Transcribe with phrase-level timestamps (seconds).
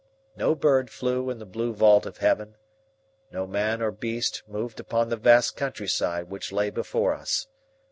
[0.35, 2.55] No bird flew in the blue vault of heaven,
[3.31, 7.45] no man or beast moved upon the vast countryside which lay before us.